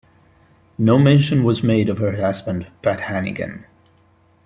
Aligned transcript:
No 0.79 0.97
mention 0.97 1.43
was 1.43 1.61
made 1.61 1.87
of 1.87 1.99
her 1.99 2.19
husband 2.19 2.65
Pat 2.81 3.01
Hannigan. 3.01 3.65